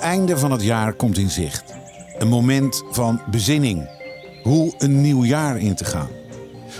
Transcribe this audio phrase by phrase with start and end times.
[0.00, 1.74] Einde van het jaar komt in zicht.
[2.18, 3.88] Een moment van bezinning.
[4.42, 6.08] Hoe een nieuw jaar in te gaan.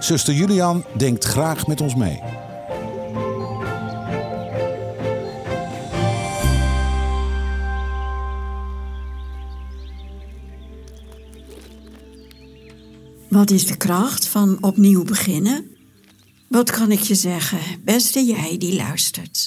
[0.00, 2.20] Zuster Julian denkt graag met ons mee.
[13.28, 15.76] Wat is de kracht van opnieuw beginnen?
[16.48, 19.43] Wat kan ik je zeggen, beste jij die luistert?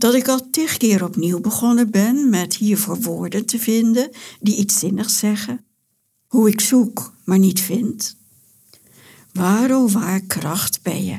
[0.00, 4.78] Dat ik al tig keer opnieuw begonnen ben met hiervoor woorden te vinden die iets
[4.78, 5.64] zinnigs zeggen.
[6.26, 8.16] Hoe ik zoek, maar niet vind.
[9.32, 11.18] Waar oh waar kracht ben je?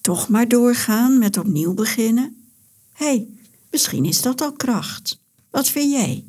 [0.00, 2.46] Toch maar doorgaan met opnieuw beginnen?
[2.92, 3.28] Hé, hey,
[3.70, 5.18] misschien is dat al kracht.
[5.50, 6.24] Wat vind jij?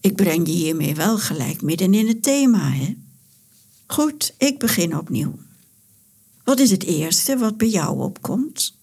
[0.00, 2.96] Ik breng je hiermee wel gelijk midden in het thema, hè?
[3.86, 5.38] Goed, ik begin opnieuw.
[6.44, 8.77] Wat is het eerste wat bij jou opkomt?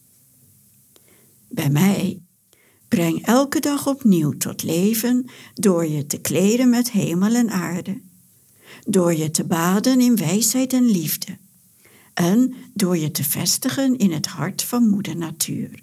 [1.56, 2.22] Bij mij
[2.88, 8.02] breng elke dag opnieuw tot leven door je te kleden met hemel en aarde,
[8.86, 11.38] door je te baden in wijsheid en liefde
[12.14, 15.80] en door je te vestigen in het hart van moeder natuur.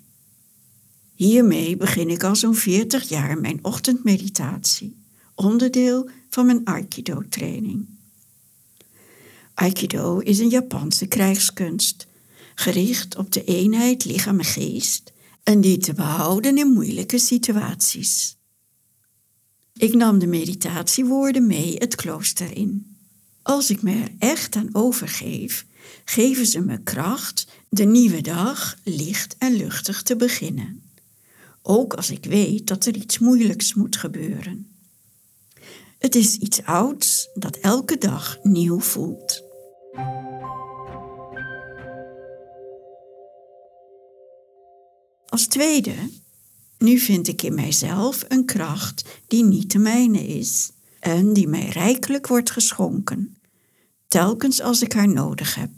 [1.14, 4.96] Hiermee begin ik al zo'n 40 jaar mijn ochtendmeditatie
[5.34, 7.86] onderdeel van mijn Aikido-training.
[9.54, 12.06] Aikido is een Japanse krijgskunst,
[12.54, 15.11] gericht op de eenheid lichaam en geest
[15.42, 18.36] en die te behouden in moeilijke situaties.
[19.74, 22.96] Ik nam de meditatiewoorden mee het klooster in.
[23.42, 25.67] Als ik me er echt aan overgeef,
[26.05, 30.83] geven ze me kracht de nieuwe dag licht en luchtig te beginnen.
[31.62, 34.67] Ook als ik weet dat er iets moeilijks moet gebeuren.
[35.98, 39.42] Het is iets ouds dat elke dag nieuw voelt.
[45.32, 45.94] Als tweede,
[46.78, 50.70] nu vind ik in mijzelf een kracht die niet de mijne is
[51.00, 53.36] en die mij rijkelijk wordt geschonken,
[54.08, 55.70] telkens als ik haar nodig heb.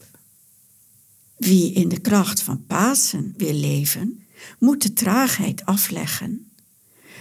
[1.36, 4.26] Wie in de kracht van Pasen wil leven,
[4.58, 6.52] moet de traagheid afleggen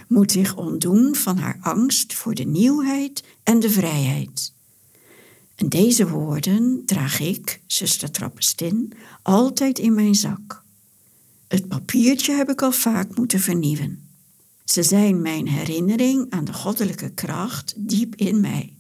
[0.08, 4.54] moet zich ontdoen van haar angst voor de nieuwheid en de vrijheid.
[5.56, 10.63] En deze woorden draag ik, zuster Trappestin, altijd in mijn zak.
[11.54, 14.10] Het papiertje heb ik al vaak moeten vernieuwen.
[14.64, 18.78] Ze zijn mijn herinnering aan de goddelijke kracht diep in mij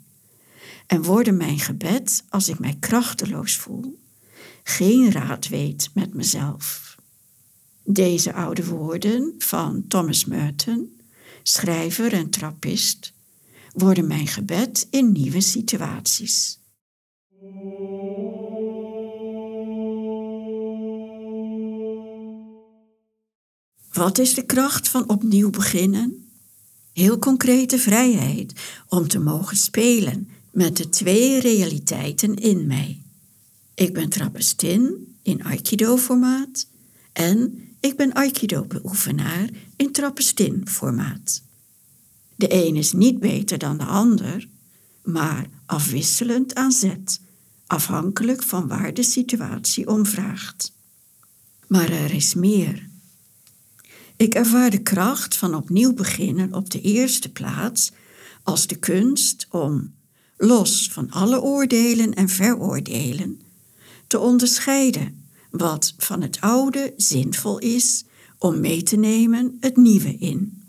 [0.87, 3.99] en worden mijn gebed als ik mij krachteloos voel,
[4.63, 6.95] geen raad weet met mezelf.
[7.83, 10.99] Deze oude woorden van Thomas Merton
[11.43, 13.13] schrijver en trappist,
[13.73, 16.59] worden mijn gebed in nieuwe situaties.
[23.93, 26.29] Wat is de kracht van opnieuw beginnen?
[26.93, 28.53] Heel concrete vrijheid
[28.87, 33.01] om te mogen spelen met de twee realiteiten in mij.
[33.73, 36.67] Ik ben trappistin in Aikido-formaat
[37.11, 41.43] en ik ben Aikido-beoefenaar in Trappistin-formaat.
[42.35, 44.47] De een is niet beter dan de ander,
[45.03, 47.19] maar afwisselend aan zet,
[47.67, 50.71] afhankelijk van waar de situatie om vraagt.
[51.67, 52.91] Maar er is meer.
[54.17, 57.91] Ik ervaar de kracht van opnieuw beginnen op de eerste plaats
[58.43, 59.93] als de kunst om,
[60.37, 63.41] los van alle oordelen en veroordelen,
[64.07, 68.05] te onderscheiden wat van het oude zinvol is
[68.37, 70.63] om mee te nemen het nieuwe in.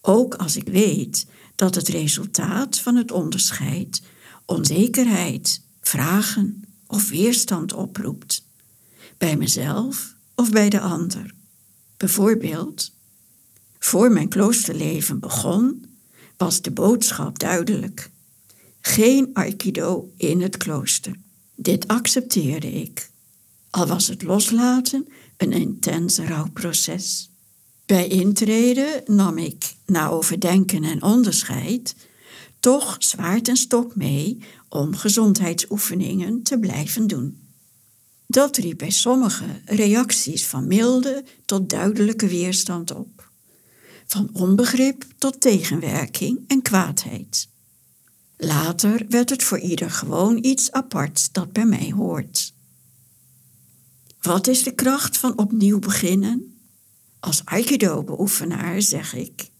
[0.00, 4.02] Ook als ik weet dat het resultaat van het onderscheid
[4.44, 8.44] onzekerheid, vragen of weerstand oproept,
[9.18, 11.34] bij mezelf of bij de ander.
[11.98, 12.92] Bijvoorbeeld,
[13.78, 15.86] voor mijn kloosterleven begon,
[16.36, 18.10] was de boodschap duidelijk.
[18.80, 21.16] Geen aikido in het klooster.
[21.54, 23.10] Dit accepteerde ik
[23.70, 27.30] al was het loslaten een intens rouwproces.
[27.86, 31.94] Bij intreden nam ik, na overdenken en onderscheid,
[32.60, 37.47] toch zwaard en stok mee om gezondheidsoefeningen te blijven doen.
[38.30, 43.30] Dat riep bij sommigen reacties van milde tot duidelijke weerstand op,
[44.06, 47.48] van onbegrip tot tegenwerking en kwaadheid.
[48.36, 52.54] Later werd het voor ieder gewoon iets aparts dat bij mij hoort.
[54.20, 56.58] Wat is de kracht van opnieuw beginnen?
[57.20, 59.50] Als Aikido-beoefenaar zeg ik: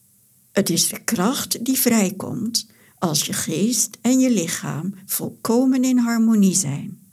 [0.52, 2.66] het is de kracht die vrijkomt
[2.98, 7.07] als je geest en je lichaam volkomen in harmonie zijn.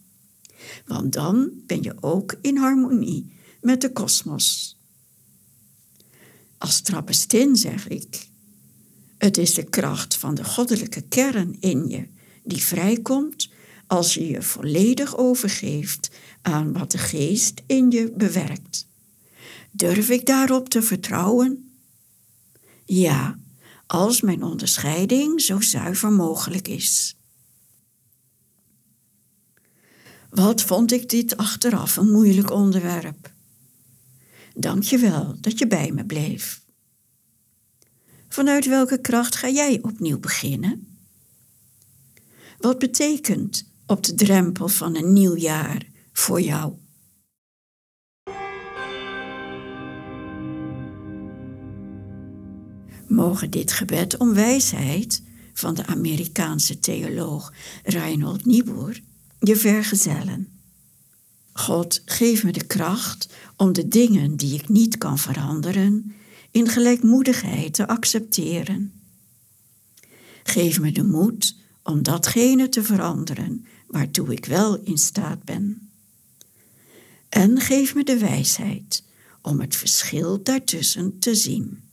[0.85, 4.77] Want dan ben je ook in harmonie met de kosmos.
[6.57, 8.29] Als trappestin zeg ik:
[9.17, 12.07] het is de kracht van de goddelijke kern in je
[12.43, 13.49] die vrijkomt
[13.87, 16.11] als je je volledig overgeeft
[16.41, 18.87] aan wat de geest in je bewerkt.
[19.71, 21.77] Durf ik daarop te vertrouwen?
[22.85, 23.39] Ja,
[23.87, 27.14] als mijn onderscheiding zo zuiver mogelijk is.
[30.35, 33.31] Wat vond ik dit achteraf een moeilijk onderwerp?
[34.55, 36.61] Dank je wel dat je bij me bleef.
[38.27, 40.97] Vanuit welke kracht ga jij opnieuw beginnen?
[42.57, 46.73] Wat betekent op de drempel van een nieuw jaar voor jou?
[53.07, 55.23] Mogen dit gebed om wijsheid
[55.53, 57.53] van de Amerikaanse theoloog
[57.83, 59.01] Reinhold Niebuhr
[59.39, 60.49] je vergezellen.
[61.53, 66.15] God, geef me de kracht om de dingen die ik niet kan veranderen
[66.51, 68.93] in gelijkmoedigheid te accepteren.
[70.43, 75.89] Geef me de moed om datgene te veranderen waartoe ik wel in staat ben.
[77.29, 79.03] En geef me de wijsheid
[79.41, 81.83] om het verschil daartussen te zien.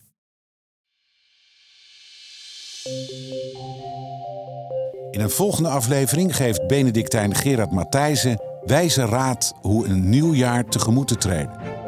[5.13, 11.09] In een volgende aflevering geeft Benedictijn Gerard Matthijssen wijze raad hoe een nieuw jaar tegemoet
[11.09, 11.82] te treden.